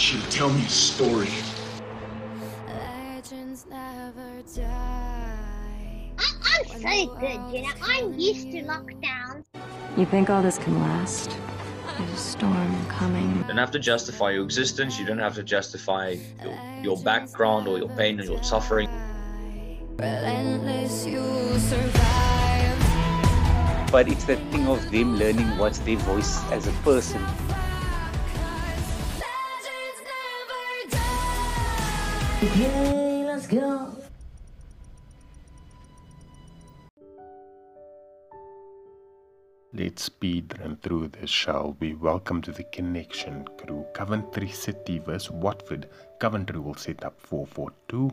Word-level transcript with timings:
want 0.00 0.14
you 0.14 0.20
to 0.20 0.30
tell 0.30 0.48
me 0.48 0.64
a 0.64 0.68
story. 0.68 1.28
Legends 2.66 3.66
never 3.68 4.42
die. 4.56 6.12
I- 6.18 6.36
I'm 6.42 6.66
so 6.66 7.14
good, 7.16 7.40
you 7.52 7.62
know. 7.62 7.72
I'm 7.82 8.18
used 8.18 8.50
to 8.52 8.62
lockdowns. 8.62 9.44
You 9.98 10.06
think 10.06 10.30
all 10.30 10.40
this 10.40 10.56
can 10.56 10.80
last? 10.80 11.36
There's 11.98 12.12
a 12.12 12.16
storm 12.16 12.86
coming. 12.86 13.36
You 13.36 13.44
don't 13.44 13.58
have 13.58 13.72
to 13.72 13.78
justify 13.78 14.30
your 14.30 14.44
existence. 14.44 14.98
You 14.98 15.04
don't 15.04 15.18
have 15.18 15.34
to 15.34 15.42
justify 15.42 16.16
your, 16.42 16.58
your 16.82 16.96
background 17.02 17.68
or 17.68 17.76
your 17.76 17.90
pain 17.90 18.18
or 18.20 18.24
your 18.24 18.42
suffering. 18.42 18.88
Relentless, 19.98 21.04
you 21.04 21.22
survive. 21.58 22.78
but 23.92 24.08
it's 24.08 24.24
the 24.24 24.36
thing 24.50 24.66
of 24.66 24.90
them 24.90 25.16
learning 25.18 25.58
what's 25.58 25.80
their 25.80 25.96
voice 25.96 26.42
as 26.52 26.66
a 26.66 26.72
person. 26.88 27.20
Okay, 32.42 33.22
let's 33.26 33.46
go. 33.46 33.92
Let's 39.74 40.04
speed 40.04 40.54
run 40.58 40.76
through 40.76 41.08
this, 41.08 41.28
shall 41.28 41.76
we? 41.80 41.92
Welcome 41.92 42.40
to 42.40 42.50
the 42.50 42.64
connection 42.72 43.44
crew. 43.58 43.84
Coventry 43.92 44.48
City 44.48 45.00
vs 45.00 45.30
Watford. 45.30 45.90
Coventry 46.18 46.58
will 46.58 46.76
set 46.76 47.04
up 47.04 47.20
4-4-2. 47.20 48.10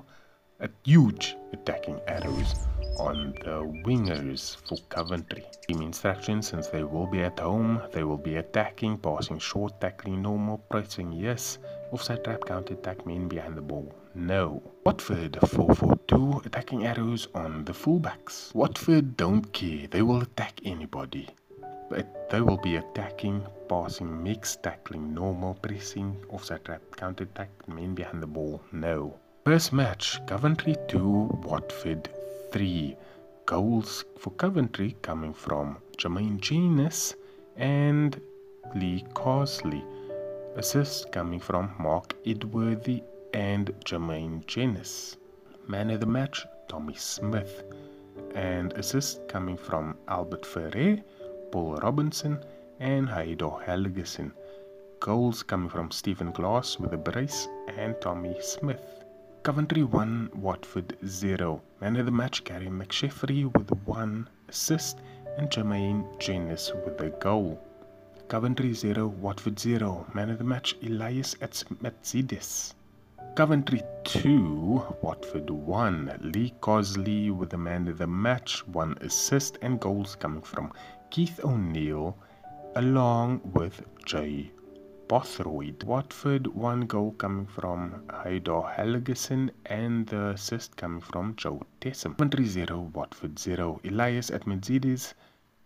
A 0.60 0.70
huge 0.84 1.38
attacking 1.54 2.02
arrows 2.10 2.54
on 3.00 3.34
the 3.46 3.64
wingers 3.86 4.58
for 4.68 4.78
Coventry. 4.90 5.46
Team 5.70 5.82
instructions 5.82 6.50
since 6.50 6.68
they 6.68 6.84
will 6.84 7.08
be 7.08 7.22
at 7.22 7.40
home, 7.40 7.82
they 7.94 8.04
will 8.04 8.18
be 8.18 8.36
attacking, 8.36 8.98
passing 8.98 9.40
short, 9.40 9.80
tackling 9.80 10.22
normal, 10.22 10.58
pressing 10.70 11.14
yes, 11.14 11.60
offside 11.94 12.26
trap, 12.26 12.44
counter 12.46 12.74
attack, 12.74 13.06
men 13.06 13.30
behind 13.30 13.56
the 13.56 13.62
ball. 13.62 13.96
No. 14.18 14.64
Watford 14.84 15.34
4-4-2 15.34 16.48
attacking 16.48 16.88
arrows 16.88 17.28
on 17.36 17.64
the 17.66 17.72
fullbacks. 17.72 18.54
Watford 18.56 19.16
don't 19.16 19.54
care, 19.54 19.86
they 19.86 20.02
will 20.02 20.24
attack 20.24 20.60
anybody. 20.66 21.30
But 21.88 22.28
they 22.32 22.42
will 22.42 22.58
be 22.58 22.78
attacking, 22.78 23.46
passing, 23.70 24.24
mixed, 24.24 24.64
tackling, 24.64 25.14
normal, 25.14 25.54
pressing, 25.54 26.18
offside 26.30 26.66
trap, 26.66 26.82
counter 26.96 27.26
attack, 27.26 27.52
men 27.68 27.94
behind 27.94 28.24
the 28.24 28.28
ball. 28.28 28.60
No. 28.72 29.20
First 29.46 29.72
match, 29.72 30.20
Coventry 30.26 30.76
2, 30.88 31.00
Watford 31.46 32.10
3. 32.52 32.98
Goals 33.46 34.04
for 34.18 34.32
Coventry 34.32 34.96
coming 35.04 35.34
from 35.34 35.78
Jermaine 35.96 36.42
Jenas 36.42 37.14
and 37.56 38.20
Lee 38.74 39.06
Carsley. 39.14 39.84
Assists 40.56 41.06
coming 41.12 41.40
from 41.40 41.72
Mark 41.78 42.16
Edworthy 42.26 43.04
and 43.38 43.68
Jermaine 43.86 44.44
Jenas. 44.48 45.16
Man 45.68 45.92
of 45.92 46.00
the 46.00 46.08
match, 46.08 46.44
Tommy 46.68 46.96
Smith. 46.96 47.62
And 48.34 48.74
assists 48.74 49.20
coming 49.28 49.56
from 49.56 49.96
Albert 50.08 50.44
Ferrer, 50.44 50.98
Paul 51.52 51.76
Robinson, 51.76 52.44
and 52.80 53.08
Heidar 53.08 53.62
Helguson. 53.64 54.32
Goals 55.00 55.44
coming 55.44 55.70
from 55.70 55.92
Stephen 55.92 56.32
Glass 56.32 56.80
with 56.80 56.94
a 56.94 56.98
brace 56.98 57.48
and 57.68 57.96
Tommy 58.02 58.36
Smith. 58.42 59.04
Coventry 59.44 59.84
1, 59.84 60.32
Watford 60.34 60.98
0. 61.06 61.62
Man 61.80 61.96
of 61.98 62.08
the 62.08 62.12
match, 62.12 62.44
Gary 62.44 62.70
McSheffrey 62.70 63.54
with 63.54 63.70
1 63.86 64.28
assist 64.50 64.98
and 65.38 65.48
Jermaine 65.52 66.18
Jenas 66.18 66.72
with 66.84 67.00
a 67.02 67.12
goal. 67.12 67.62
Coventry 68.30 68.74
0, 68.74 69.06
Watford 69.06 69.60
0. 69.60 70.08
Man 70.16 70.32
of 70.32 70.40
the 70.40 70.44
match, 70.44 70.76
Elias 70.82 71.36
Atmatzidis. 71.36 72.74
Coventry 73.36 73.82
2, 74.04 74.98
Watford 75.02 75.50
1. 75.50 76.32
Lee 76.34 76.54
Carsley 76.60 77.30
with 77.30 77.52
the 77.52 77.58
man 77.58 77.88
of 77.88 78.00
the 78.00 78.08
match, 78.08 78.68
1 78.68 78.98
assist 79.02 79.60
and 79.62 79.80
goals 79.80 80.16
coming 80.16 80.42
from 80.42 80.74
Keith 81.12 81.40
O'Neill 81.44 82.18
along 82.76 83.42
with 83.54 83.82
Jay 84.06 84.52
Bothroyd. 85.08 85.84
Watford, 85.84 86.48
one 86.48 86.82
goal 86.82 87.12
coming 87.14 87.46
from 87.46 88.04
Heidar 88.10 88.74
Helguson 88.76 89.52
and 89.68 90.06
the 90.08 90.30
assist 90.30 90.76
coming 90.76 91.02
from 91.02 91.36
Jo 91.38 91.62
Tessem. 91.80 92.18
Coventry 92.18 92.46
0, 92.46 92.92
Watford 92.94 93.40
0. 93.40 93.80
Elias 93.86 94.32
Atmatzidis 94.32 95.14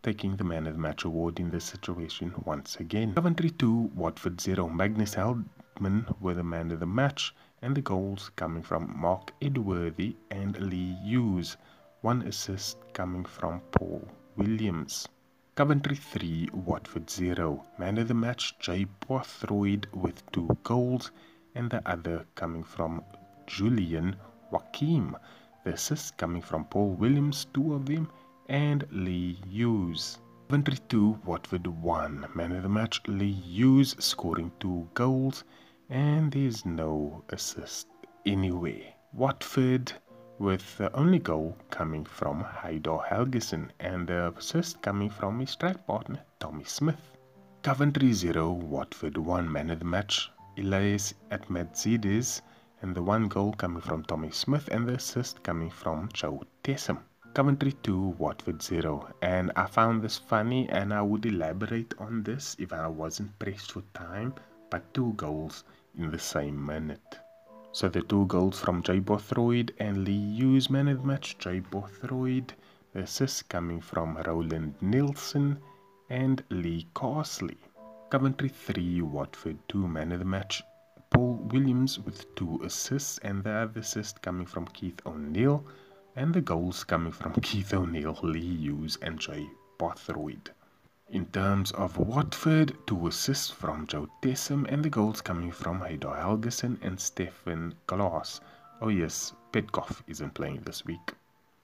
taking 0.04 0.36
the 0.36 0.44
man 0.44 0.68
of 0.68 0.74
the 0.74 0.80
match 0.80 1.06
award 1.06 1.40
in 1.40 1.50
this 1.50 1.66
situation 1.66 2.34
once 2.46 2.76
again. 2.78 3.14
Coventry 3.14 3.50
2, 3.50 3.92
Watford 3.96 4.40
0. 4.40 4.70
Magnus 4.70 5.16
Hedman 5.82 6.16
with 6.22 6.38
the 6.38 6.44
man 6.44 6.70
of 6.70 6.80
the 6.80 6.86
match 6.86 7.34
and 7.64 7.76
the 7.76 7.82
goals 7.82 8.30
coming 8.36 8.62
from 8.62 8.96
Mark 8.96 9.32
Edworthy 9.42 10.16
and 10.30 10.56
Lee 10.60 10.96
Hughes. 11.04 11.58
One 12.02 12.22
assist 12.22 12.78
coming 12.94 13.26
from 13.26 13.62
Paul 13.72 14.08
Williams. 14.36 15.08
Coventry 15.56 15.96
3, 15.96 16.50
Watford 16.54 17.10
0. 17.10 17.66
Man 17.80 17.98
of 17.98 18.10
the 18.10 18.14
match, 18.14 18.60
Jay 18.60 18.86
Bothroyd 19.08 19.88
with 19.92 20.24
two 20.32 20.56
goals, 20.62 21.10
and 21.56 21.72
the 21.72 21.82
other 21.90 22.28
coming 22.36 22.64
from 22.64 23.04
Julian 23.48 24.18
Joachim. 24.52 25.18
The 25.64 25.74
assist 25.74 26.16
coming 26.16 26.44
from 26.44 26.66
Paul 26.66 26.92
Williams, 26.92 27.48
two 27.56 27.74
of 27.74 27.88
them, 27.88 28.08
and 28.48 28.86
Lee 28.92 29.40
Hughes. 29.50 30.20
Coventry 30.48 30.78
2, 30.90 31.22
Watford 31.26 31.66
1. 31.66 32.28
Man 32.36 32.52
of 32.52 32.62
the 32.62 32.70
match, 32.70 33.02
Lee 33.08 33.32
Hughes 33.32 33.96
scoring 33.98 34.52
two 34.60 34.88
goals, 34.94 35.44
and 35.92 36.32
there's 36.32 36.66
no 36.66 37.22
assist 37.30 37.86
anywhere. 38.26 38.94
Watford 39.12 39.92
with 40.40 40.78
the 40.78 40.90
only 40.96 41.20
goal 41.20 41.58
coming 41.70 42.06
from 42.06 42.40
Heidar 42.40 43.04
Helguson 43.10 43.72
and 43.82 44.08
the 44.08 44.34
assist 44.38 44.82
coming 44.82 45.10
from 45.10 45.42
his 45.42 45.50
strike 45.50 45.86
partner 45.86 46.22
Tommy 46.40 46.64
Smith. 46.64 47.12
Coventry 47.62 48.14
0, 48.14 48.52
Watford 48.54 49.18
1 49.18 49.52
man 49.52 49.70
of 49.70 49.80
the 49.80 49.86
match, 49.86 50.32
Elias 50.58 51.14
Atmatzidis 51.30 52.40
and 52.82 52.96
the 52.96 53.04
one 53.04 53.28
goal 53.28 53.52
coming 53.52 53.82
from 53.82 54.04
Tommy 54.04 54.32
Smith 54.32 54.70
and 54.72 54.88
the 54.88 54.94
assist 54.94 55.44
coming 55.44 55.70
from 55.70 56.08
Jo 56.14 56.42
Tessem. 56.64 57.00
Coventry 57.34 57.74
2, 57.84 58.16
Watford 58.18 58.62
0 58.62 59.10
and 59.22 59.52
I 59.58 59.66
found 59.66 60.02
this 60.02 60.18
funny 60.18 60.70
and 60.70 60.94
I 60.94 61.02
would 61.02 61.26
elaborate 61.26 61.94
on 62.00 62.24
this 62.24 62.56
if 62.60 62.72
I 62.72 62.88
wasn't 62.88 63.38
pressed 63.40 63.74
for 63.74 63.84
time 63.94 64.34
but 64.70 64.94
two 64.94 65.12
goals 65.18 65.66
in 65.98 66.12
the 66.12 66.20
same 66.20 66.66
minute. 66.66 67.20
So 67.74 67.88
the 67.90 68.02
two 68.02 68.26
goals 68.26 68.60
from 68.60 68.84
Jay 68.84 69.00
Bothroyd 69.00 69.74
and 69.78 70.04
Lee 70.06 70.36
Hughes, 70.36 70.70
man 70.70 70.88
of 70.88 71.02
the 71.02 71.08
match, 71.08 71.38
Jay 71.38 71.60
Bothroyd. 71.60 72.54
The 72.94 73.02
assist 73.02 73.48
coming 73.48 73.80
from 73.80 74.18
Roland 74.18 74.76
Nilsson 74.82 75.60
and 76.10 76.44
Lee 76.50 76.88
Carsley. 76.94 77.58
Coventry 78.10 78.50
3, 78.50 79.02
Watford 79.04 79.58
2, 79.70 79.88
man 79.88 80.12
of 80.12 80.20
the 80.20 80.26
match, 80.26 80.62
Paul 81.12 81.36
Williams 81.52 82.00
with 82.00 82.34
two 82.36 82.60
assists 82.64 83.18
and 83.20 83.44
the 83.44 83.52
other 83.52 83.80
assist 83.80 84.22
coming 84.22 84.46
from 84.46 84.66
Keith 84.68 85.02
O'Neill 85.06 85.66
and 86.16 86.34
the 86.34 86.42
goals 86.42 86.84
coming 86.84 87.12
from 87.12 87.34
Keith 87.42 87.74
O'Neill, 87.74 88.20
Lee 88.24 88.58
Hughes 88.58 88.98
and 89.02 89.20
Jay 89.20 89.46
Bothroyd. 89.78 90.52
In 91.12 91.26
terms 91.26 91.74
of 91.74 91.98
Watford, 91.98 92.78
two 92.88 93.08
assists 93.08 93.50
from 93.50 93.86
Jo 93.86 94.08
Tessem 94.22 94.66
and 94.72 94.82
the 94.82 94.90
goals 94.90 95.20
coming 95.20 95.52
from 95.52 95.82
Heidar 95.82 96.16
Helguson 96.16 96.82
and 96.82 96.98
Stephen 96.98 97.76
Glass. 97.86 98.40
Oh 98.80 98.88
yes, 98.88 99.34
Petkov 99.52 100.02
isn't 100.08 100.34
playing 100.34 100.62
this 100.62 100.86
week. 100.86 101.14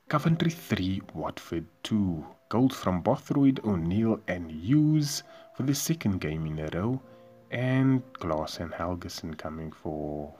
Coventry 0.10 0.50
3, 0.50 1.02
Watford 1.14 1.66
2. 1.84 2.26
Goals 2.50 2.76
from 2.76 3.02
Bothroyd, 3.02 3.62
O'Neill 3.64 4.20
and 4.28 4.52
Hughes 4.52 5.24
for 5.56 5.64
the 5.64 5.76
second 5.76 6.20
game 6.20 6.46
in 6.46 6.60
a 6.60 6.70
row. 6.78 7.02
And 7.50 8.04
Glass 8.20 8.60
and 8.60 8.74
Helguson 8.74 9.38
coming 9.38 9.72
for 9.72 10.36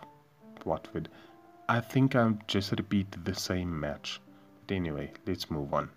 Watford. 0.66 1.08
I 1.70 1.80
think 1.80 2.14
I've 2.14 2.46
just 2.48 2.72
repeated 2.72 3.24
the 3.24 3.36
same 3.36 3.80
match. 3.80 4.20
But 4.68 4.76
anyway, 4.76 5.14
let's 5.26 5.50
move 5.50 5.74
on. 5.74 5.92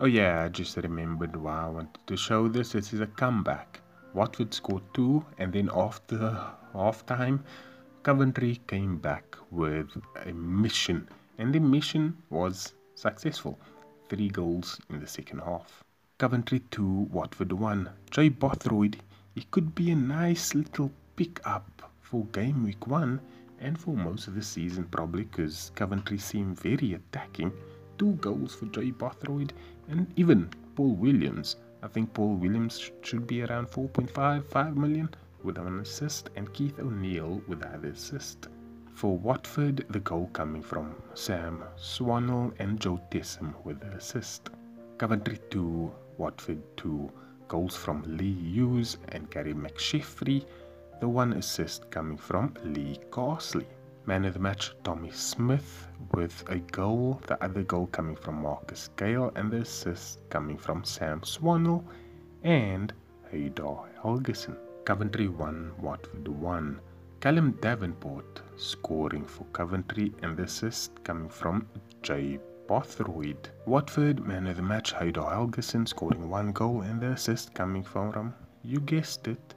Oh 0.00 0.06
yeah, 0.06 0.42
I 0.42 0.48
just 0.48 0.76
remembered 0.78 1.36
why 1.36 1.64
I 1.64 1.68
wanted 1.68 2.06
to 2.06 2.16
show 2.16 2.48
this. 2.48 2.72
This 2.72 2.92
is 2.92 3.00
a 3.00 3.06
comeback. 3.06 3.80
Watford 4.14 4.54
scored 4.54 4.82
two, 4.94 5.24
and 5.38 5.52
then 5.52 5.70
after 5.74 6.18
half 6.72 7.04
time, 7.06 7.44
Coventry 8.02 8.60
came 8.66 8.96
back 8.96 9.36
with 9.50 9.90
a 10.26 10.32
mission, 10.32 11.08
and 11.38 11.54
the 11.54 11.60
mission 11.60 12.16
was 12.30 12.72
successful. 12.94 13.58
Three 14.08 14.28
goals 14.28 14.80
in 14.90 14.98
the 14.98 15.06
second 15.06 15.40
half. 15.40 15.84
Coventry 16.18 16.60
2, 16.70 17.08
Watford 17.10 17.52
1. 17.52 17.90
Jay 18.10 18.28
Bothroyd, 18.28 18.96
he 19.34 19.42
could 19.50 19.74
be 19.74 19.90
a 19.90 19.96
nice 19.96 20.54
little 20.54 20.90
pick 21.16 21.40
up 21.46 21.92
for 22.00 22.24
game 22.26 22.64
week 22.64 22.86
1 22.86 23.20
and 23.60 23.78
for 23.78 23.96
most 23.96 24.26
of 24.26 24.34
the 24.34 24.42
season, 24.42 24.84
probably 24.84 25.24
because 25.24 25.70
Coventry 25.74 26.18
seem 26.18 26.54
very 26.54 26.94
attacking. 26.94 27.52
Two 27.98 28.12
goals 28.14 28.54
for 28.54 28.66
Jay 28.66 28.90
Bothroyd 28.90 29.52
and 29.88 30.06
even 30.16 30.50
Paul 30.76 30.94
Williams. 30.94 31.56
I 31.82 31.88
think 31.88 32.12
Paul 32.14 32.36
Williams 32.36 32.90
should 33.02 33.26
be 33.26 33.42
around 33.42 33.68
4.5, 33.68 34.44
5 34.44 34.76
million. 34.76 35.08
with 35.44 35.58
one 35.58 35.80
assist 35.80 36.30
and 36.36 36.52
Keith 36.52 36.78
O'Neill 36.78 37.42
with 37.48 37.60
the 37.60 37.68
other 37.68 37.88
assist. 37.88 38.48
For 38.94 39.16
Watford, 39.16 39.84
the 39.90 40.00
goal 40.00 40.28
coming 40.32 40.62
from 40.62 40.94
Sam 41.14 41.64
Swannell 41.76 42.52
and 42.58 42.78
Jo 42.78 43.00
Tessem 43.10 43.54
with 43.64 43.80
the 43.80 43.88
assist. 43.88 44.50
Coventry 44.98 45.40
2, 45.50 45.90
Watford 46.18 46.62
2, 46.76 47.10
goals 47.48 47.74
from 47.74 48.02
Lee 48.06 48.32
Hughes 48.32 48.98
and 49.08 49.28
Gary 49.30 49.54
McSheffrey, 49.54 50.44
the 51.00 51.08
one 51.08 51.32
assist 51.32 51.90
coming 51.90 52.16
from 52.16 52.54
Lee 52.64 52.98
Carsley. 53.10 53.66
Man 54.04 54.24
of 54.24 54.34
the 54.34 54.40
match, 54.40 54.72
Tommy 54.82 55.12
Smith, 55.12 55.86
with 56.12 56.42
a 56.48 56.58
goal, 56.58 57.20
the 57.28 57.40
other 57.42 57.62
goal 57.62 57.86
coming 57.86 58.16
from 58.16 58.42
Marcus 58.42 58.90
Gayle, 58.96 59.30
and 59.36 59.48
the 59.48 59.58
assist 59.58 60.18
coming 60.28 60.58
from 60.58 60.82
Sam 60.82 61.20
Swannell 61.20 61.84
and 62.42 62.92
Heidar 63.30 63.84
Helguson. 64.02 64.56
Coventry 64.84 65.28
1, 65.28 65.74
Watford 65.78 66.26
1. 66.26 66.80
Callum 67.20 67.52
Davenport 67.60 68.42
scoring 68.56 69.24
for 69.24 69.44
Coventry, 69.52 70.12
and 70.22 70.36
the 70.36 70.42
assist 70.42 71.04
coming 71.04 71.28
from 71.28 71.68
Jay 72.02 72.40
Bothroyd. 72.66 73.50
Watford, 73.66 74.26
man 74.26 74.48
of 74.48 74.56
the 74.56 74.62
match, 74.62 74.92
Heidar 74.92 75.30
Helguson 75.30 75.86
scoring 75.86 76.28
one 76.28 76.50
goal, 76.50 76.82
and 76.82 77.00
the 77.00 77.12
assist 77.12 77.54
coming 77.54 77.84
from, 77.84 78.34
you 78.64 78.80
guessed 78.80 79.28
it, 79.28 79.54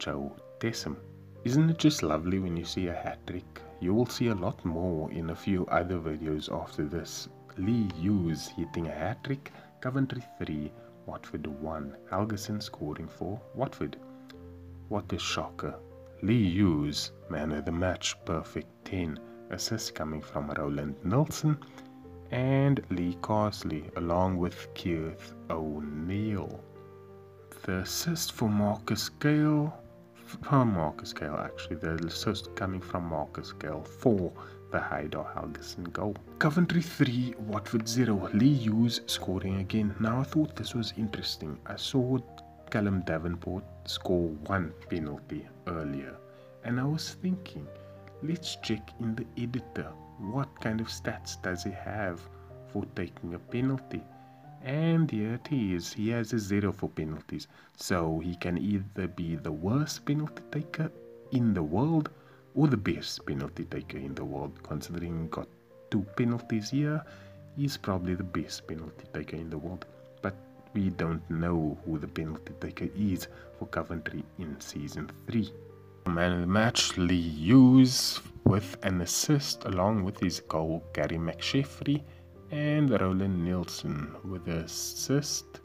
Jo 0.00 0.34
Tessem. 0.58 0.96
Isn't 1.44 1.70
it 1.70 1.78
just 1.78 2.02
lovely 2.02 2.40
when 2.40 2.56
you 2.56 2.64
see 2.64 2.88
a 2.88 2.92
hat 2.92 3.24
trick? 3.26 3.60
You 3.80 3.94
will 3.94 4.06
see 4.06 4.28
a 4.28 4.34
lot 4.34 4.64
more 4.64 5.10
in 5.10 5.30
a 5.30 5.34
few 5.34 5.66
other 5.66 5.98
videos 5.98 6.52
after 6.52 6.84
this. 6.84 7.28
Lee 7.56 7.88
Hughes 7.96 8.48
hitting 8.48 8.86
a 8.86 8.92
hat 8.92 9.22
trick, 9.24 9.52
Coventry 9.80 10.22
3, 10.38 10.72
Watford 11.06 11.46
1, 11.46 11.96
Helguson 12.10 12.62
scoring 12.62 13.08
for 13.08 13.40
Watford. 13.54 13.96
What 14.88 15.12
a 15.12 15.18
shocker. 15.18 15.74
Lee 16.22 16.50
Hughes, 16.50 17.12
man 17.28 17.52
of 17.52 17.64
the 17.64 17.72
match, 17.72 18.16
perfect 18.24 18.68
10. 18.86 19.18
Assists 19.50 19.90
coming 19.90 20.22
from 20.22 20.50
Roland 20.50 20.96
Nilsson 21.04 21.58
and 22.30 22.80
Lee 22.90 23.16
Carsley, 23.20 23.94
along 23.96 24.38
with 24.38 24.72
Keith 24.74 25.34
O'Neill. 25.50 26.60
The 27.64 27.78
assist 27.78 28.32
for 28.32 28.48
Marcus 28.48 29.08
Gayle, 29.08 29.72
from 30.24 30.74
Marcus 30.74 31.12
Gayle 31.12 31.36
actually, 31.36 31.76
the 31.76 31.94
assist 32.06 32.54
coming 32.54 32.80
from 32.80 33.04
Marcus 33.04 33.52
Gayle 33.52 33.82
for 33.82 34.32
the 34.72 34.80
Heidar 34.80 35.24
Helguson 35.36 35.92
goal. 35.92 36.16
Coventry 36.38 36.82
3, 36.82 37.34
Watford 37.46 37.86
0, 37.86 38.28
Lee 38.32 38.54
Hughes 38.54 39.02
scoring 39.06 39.60
again. 39.60 39.94
Now 40.00 40.20
I 40.20 40.24
thought 40.24 40.56
this 40.56 40.74
was 40.74 40.92
interesting. 40.96 41.58
I 41.66 41.76
saw 41.76 42.18
Callum 42.70 43.02
Davenport 43.06 43.64
score 43.84 44.28
one 44.46 44.72
penalty 44.90 45.46
earlier, 45.66 46.16
and 46.64 46.80
I 46.80 46.84
was 46.84 47.16
thinking, 47.22 47.66
let's 48.22 48.56
check 48.56 48.90
in 49.00 49.14
the 49.14 49.26
editor 49.40 49.92
what 50.18 50.48
kind 50.60 50.80
of 50.80 50.88
stats 50.88 51.40
does 51.42 51.62
he 51.64 51.70
have 51.70 52.20
for 52.72 52.84
taking 52.96 53.34
a 53.34 53.38
penalty. 53.38 54.02
And 54.64 55.10
here 55.10 55.34
it 55.34 55.52
is, 55.52 55.92
he 55.92 56.08
has 56.08 56.32
a 56.32 56.38
zero 56.38 56.72
for 56.72 56.88
penalties, 56.88 57.48
so 57.76 58.18
he 58.20 58.34
can 58.34 58.56
either 58.56 59.06
be 59.08 59.36
the 59.36 59.52
worst 59.52 60.06
penalty 60.06 60.42
taker 60.50 60.90
in 61.32 61.52
the 61.52 61.62
world 61.62 62.08
or 62.54 62.68
the 62.68 62.78
best 62.78 63.26
penalty 63.26 63.64
taker 63.64 63.98
in 63.98 64.14
the 64.14 64.24
world. 64.24 64.58
Considering 64.62 65.24
he 65.24 65.28
got 65.28 65.48
two 65.90 66.00
penalties 66.16 66.70
here, 66.70 67.04
he's 67.56 67.76
probably 67.76 68.14
the 68.14 68.24
best 68.24 68.66
penalty 68.66 69.04
taker 69.12 69.36
in 69.36 69.50
the 69.50 69.58
world. 69.58 69.84
But 70.22 70.34
we 70.72 70.88
don't 70.88 71.28
know 71.28 71.76
who 71.84 71.98
the 71.98 72.08
penalty 72.08 72.54
taker 72.58 72.88
is 72.96 73.28
for 73.58 73.66
Coventry 73.66 74.24
in 74.38 74.58
season 74.62 75.10
3. 75.26 75.52
Man 76.06 76.32
of 76.32 76.40
the 76.40 76.46
match, 76.46 76.96
Lee 76.96 77.20
Hughes 77.20 78.20
with 78.44 78.78
an 78.82 79.02
assist 79.02 79.64
along 79.66 80.04
with 80.04 80.18
his 80.20 80.40
goal, 80.40 80.82
Gary 80.94 81.18
McSheffrey 81.18 82.02
and 82.54 82.88
Roland 83.00 83.44
Nilsson 83.44 84.14
with 84.24 84.46
an 84.46 84.58
assist. 84.58 85.60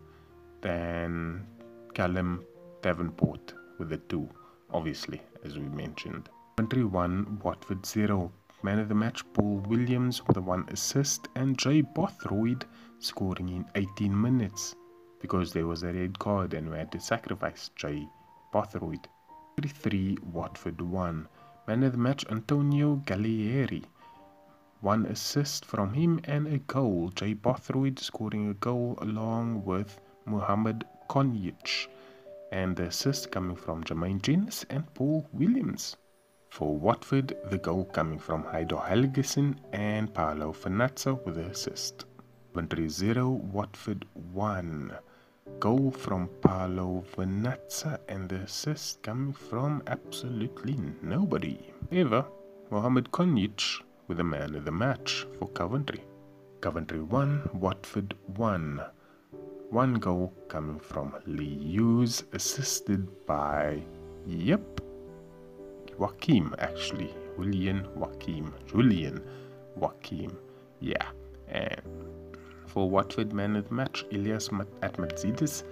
Then 0.62 1.46
Callum 1.94 2.44
Davenport 2.82 3.54
with 3.78 3.92
a 3.94 3.98
two, 3.98 4.28
obviously, 4.74 5.22
as 5.44 5.56
we 5.56 5.70
mentioned. 5.70 6.30
Country 6.58 6.84
1, 6.84 7.42
Watford 7.44 7.86
0. 7.86 8.32
Man 8.64 8.80
of 8.80 8.90
the 8.90 8.96
match, 8.96 9.24
Paul 9.34 9.58
Williams 9.68 10.26
with 10.26 10.38
a 10.38 10.42
one 10.42 10.66
assist, 10.70 11.28
and 11.36 11.60
Jay 11.60 11.82
Bothroyd 11.82 12.66
scoring 12.98 13.50
in 13.50 13.66
18 13.76 14.20
minutes 14.20 14.76
because 15.22 15.54
there 15.54 15.68
was 15.68 15.84
a 15.84 15.94
red 15.94 16.18
card 16.18 16.56
and 16.56 16.72
we 16.72 16.78
had 16.80 16.92
to 16.94 17.00
sacrifice 17.00 17.70
Jay 17.76 18.08
Bothroyd. 18.52 19.08
3 19.64 20.18
Watford 20.24 20.82
1. 20.82 21.28
Man 21.68 21.84
of 21.84 21.92
the 21.92 22.00
match, 22.00 22.26
Antonio 22.32 22.96
Gallieri. 23.06 23.84
One 24.82 25.08
assist 25.08 25.66
from 25.66 25.94
him 25.94 26.22
and 26.24 26.48
a 26.48 26.60
goal. 26.60 27.10
Jay 27.14 27.34
Bothroyd 27.34 28.00
scoring 28.00 28.50
a 28.50 28.54
goal 28.54 28.98
along 29.02 29.66
with 29.66 30.00
Muhammad 30.26 30.86
Konjic. 31.10 31.88
And 32.54 32.78
the 32.78 32.86
assist 32.86 33.30
coming 33.30 33.58
from 33.58 33.84
Jermaine 33.84 34.22
Jennings 34.22 34.66
and 34.70 34.86
Paul 34.94 35.28
Williams. 35.34 35.98
For 36.48 36.78
Watford, 36.78 37.36
the 37.50 37.58
goal 37.58 37.86
coming 37.92 38.20
from 38.20 38.46
Heidar 38.46 38.80
Helguson 38.80 39.58
and 39.74 40.14
Paolo 40.14 40.54
Vernazza 40.54 41.14
with 41.26 41.36
the 41.36 41.48
assist. 41.48 42.06
Coventry 42.54 42.88
0, 42.88 43.28
Watford 43.28 44.06
1. 44.32 44.98
Goal 45.60 45.92
from 45.92 46.30
Paolo 46.42 47.04
Vernazza 47.18 48.00
and 48.08 48.30
the 48.30 48.38
assist 48.38 49.04
coming 49.04 49.34
from 49.34 49.84
absolutely 49.88 50.80
nobody. 51.02 51.60
Ever, 51.92 52.26
Mohamed 52.72 53.12
Konjic 53.12 53.82
with 54.10 54.18
the 54.18 54.24
man 54.24 54.56
of 54.56 54.66
the 54.66 54.72
match 54.72 55.26
for 55.38 55.48
Coventry. 55.50 56.04
Coventry 56.62 57.00
1, 57.00 57.52
Watford 57.54 58.16
1. 58.36 58.82
One 59.70 59.94
goal 59.94 60.34
coming 60.48 60.80
from 60.80 61.14
Lee 61.28 61.60
Hughes, 61.60 62.24
assisted 62.34 63.08
by, 63.28 63.84
yep, 64.26 64.82
Joachim 66.00 66.56
actually. 66.58 67.14
Julian 67.38 67.88
Joachim. 67.96 68.54
Julian 68.68 69.22
Joachim. 69.80 70.36
Yeah. 70.80 71.06
And 71.48 71.82
for 72.66 72.90
Watford 72.90 73.32
man 73.32 73.56
of 73.56 73.70
the 73.70 73.76
match, 73.76 74.06
Elias 74.12 74.50
Atmatzidis. 74.50 75.64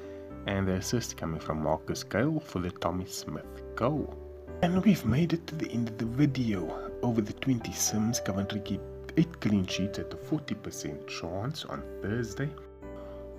And 0.46 0.67
the 0.67 0.74
assist 0.74 1.17
coming 1.17 1.39
from 1.39 1.63
Marcus 1.63 2.03
Gayle 2.03 2.39
for 2.39 2.60
the 2.60 2.70
Tommy 2.70 3.06
Smith 3.06 3.63
goal. 3.75 4.15
And 4.62 4.84
we've 4.86 5.06
made 5.06 5.34
it 5.34 5.48
to 5.48 5.56
the 5.56 5.70
end 5.72 5.89
of 5.89 5.98
the 5.98 6.06
video. 6.06 6.87
Over 7.08 7.22
the 7.22 7.32
20 7.32 7.72
sims, 7.72 8.20
Coventry 8.20 8.60
keep 8.60 8.82
8 9.16 9.40
clean 9.40 9.66
sheets 9.66 9.98
at 9.98 10.12
a 10.12 10.18
40% 10.18 11.08
chance 11.08 11.64
on 11.64 11.82
Thursday. 12.02 12.50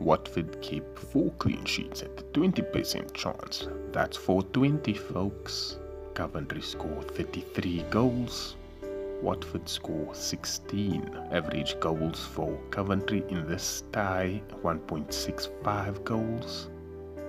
Watford 0.00 0.58
keep 0.62 0.98
4 0.98 1.30
clean 1.32 1.62
sheets 1.66 2.00
at 2.02 2.18
a 2.18 2.22
20% 2.32 3.12
chance. 3.12 3.68
That's 3.92 4.16
420 4.16 4.94
folks. 4.94 5.76
Coventry 6.14 6.62
score 6.62 7.02
33 7.02 7.84
goals. 7.90 8.56
Watford 9.20 9.68
score 9.68 10.14
16. 10.14 11.28
Average 11.30 11.78
goals 11.78 12.24
for 12.24 12.58
Coventry 12.70 13.22
in 13.28 13.46
this 13.46 13.82
tie 13.92 14.40
1.65 14.62 16.04
goals. 16.04 16.70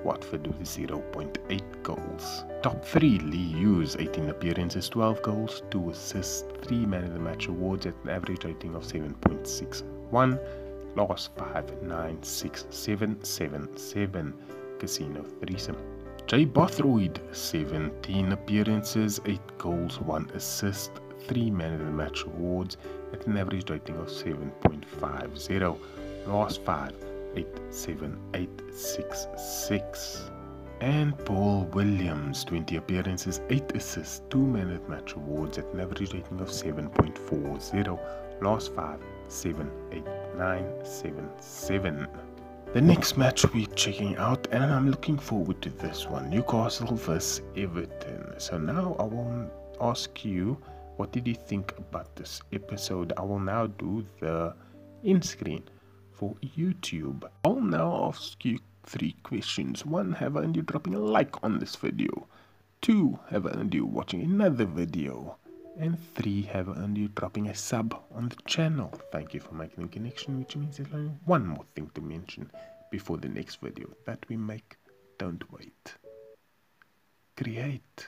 Watford 0.03 0.47
with 0.47 0.61
0.8 0.61 1.83
goals. 1.83 2.43
Top 2.61 2.83
3 2.83 3.19
Lee 3.19 3.53
Hughes 3.53 3.95
18 3.97 4.29
appearances, 4.29 4.89
12 4.89 5.21
goals, 5.21 5.63
2 5.71 5.89
assists, 5.89 6.43
3 6.63 6.85
man 6.85 7.03
of 7.03 7.13
the 7.13 7.19
match 7.19 7.47
awards 7.47 7.85
at 7.85 7.95
an 8.03 8.09
average 8.09 8.45
rating 8.45 8.75
of 8.75 8.83
7.61. 8.83 10.39
Last 10.95 11.31
5 11.37 11.83
9 11.83 12.23
6 12.23 12.65
7 12.69 13.23
7 13.23 13.77
7. 13.77 14.33
Casino 14.79 15.25
threesome. 15.41 15.77
Jay 16.27 16.45
Bothroyd 16.45 17.19
17 17.31 18.31
appearances, 18.31 19.19
8 19.25 19.39
goals, 19.57 19.99
1 20.01 20.31
assist, 20.33 20.91
3 21.27 21.51
man 21.51 21.73
of 21.73 21.79
the 21.79 21.91
match 21.91 22.23
awards 22.23 22.77
at 23.13 23.25
an 23.27 23.37
average 23.37 23.69
rating 23.69 23.97
of 23.97 24.07
7.50. 24.07 25.77
Last 26.27 26.61
5 26.61 27.08
8 27.35 27.47
7 27.69 28.17
8 28.33 28.49
6 28.73 29.27
6. 29.37 30.31
And 30.81 31.17
Paul 31.25 31.65
Williams, 31.73 32.45
20 32.45 32.77
appearances, 32.77 33.41
8 33.49 33.75
assists, 33.75 34.21
2 34.29 34.37
man 34.37 34.73
the 34.73 34.89
match 34.89 35.13
awards 35.13 35.57
at 35.57 35.65
an 35.73 35.81
average 35.81 36.13
rating 36.13 36.39
of 36.39 36.47
7.40. 36.47 37.99
Last 38.41 38.73
5 38.73 38.99
7 39.27 39.71
8 39.91 40.03
9 40.37 40.85
7 40.85 41.29
7. 41.39 42.07
The 42.73 42.81
next 42.81 43.17
match 43.17 43.51
we're 43.53 43.65
checking 43.67 44.15
out, 44.17 44.47
and 44.51 44.63
I'm 44.63 44.89
looking 44.89 45.17
forward 45.17 45.61
to 45.63 45.69
this 45.69 46.07
one 46.07 46.29
Newcastle 46.29 46.95
vs 46.95 47.41
Everton. 47.57 48.35
So 48.37 48.57
now 48.57 48.95
I 48.99 49.03
will 49.03 49.51
ask 49.81 50.23
you, 50.23 50.57
what 50.97 51.11
did 51.11 51.27
you 51.27 51.35
think 51.35 51.73
about 51.77 52.15
this 52.15 52.41
episode? 52.53 53.11
I 53.17 53.21
will 53.21 53.39
now 53.39 53.67
do 53.67 54.05
the 54.19 54.53
in 55.03 55.21
screen 55.21 55.63
for 56.19 56.35
YouTube. 56.57 57.23
I'll 57.45 57.61
now 57.61 58.09
ask 58.09 58.43
you 58.43 58.59
three 58.83 59.15
questions. 59.23 59.85
One, 59.85 60.11
have 60.13 60.35
I 60.35 60.43
ended 60.43 60.65
dropping 60.65 60.93
a 60.93 60.99
like 60.99 61.41
on 61.43 61.59
this 61.59 61.77
video? 61.77 62.27
Two 62.81 63.19
have 63.29 63.45
earned 63.45 63.73
you 63.73 63.85
watching 63.85 64.21
another 64.21 64.65
video. 64.65 65.37
And 65.79 65.97
three 66.15 66.41
have 66.41 66.67
earned 66.67 66.97
you 66.97 67.07
dropping 67.07 67.47
a 67.47 67.55
sub 67.55 67.97
on 68.13 68.27
the 68.27 68.35
channel. 68.45 68.91
Thank 69.13 69.33
you 69.33 69.39
for 69.39 69.53
making 69.53 69.83
the 69.85 69.89
connection, 69.89 70.39
which 70.39 70.57
means 70.57 70.75
there's 70.75 70.93
only 70.93 71.11
one 71.23 71.47
more 71.47 71.63
thing 71.73 71.89
to 71.95 72.01
mention 72.01 72.51
before 72.91 73.15
the 73.17 73.29
next 73.29 73.61
video 73.61 73.87
that 74.05 74.19
we 74.27 74.35
make. 74.35 74.75
Don't 75.17 75.49
wait. 75.53 75.93
Create. 77.37 78.07